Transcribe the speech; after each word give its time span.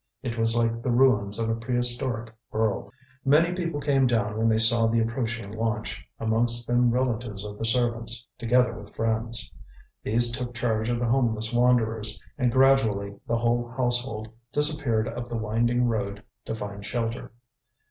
It 0.23 0.35
was 0.35 0.55
like 0.55 0.81
the 0.81 0.89
ruins 0.89 1.37
of 1.37 1.47
a 1.51 1.55
pre 1.55 1.75
historic 1.75 2.33
world. 2.51 2.91
Many 3.23 3.53
people 3.53 3.79
came 3.79 4.07
down 4.07 4.35
when 4.35 4.49
they 4.49 4.57
saw 4.57 4.87
the 4.87 4.99
approaching 4.99 5.51
launch, 5.51 6.03
amongst 6.19 6.65
them 6.67 6.89
relatives 6.89 7.45
of 7.45 7.59
the 7.59 7.67
servants, 7.67 8.27
together 8.39 8.73
with 8.73 8.95
friends. 8.95 9.53
These 10.01 10.31
took 10.31 10.55
charge 10.55 10.89
of 10.89 10.99
the 10.99 11.05
homeless 11.07 11.53
wanderers, 11.53 12.25
and 12.35 12.51
gradually 12.51 13.15
the 13.27 13.37
whole 13.37 13.67
household 13.67 14.27
disappeared 14.51 15.07
up 15.07 15.29
the 15.29 15.37
winding 15.37 15.83
road 15.85 16.23
to 16.45 16.55
find 16.55 16.83
shelter. 16.83 17.31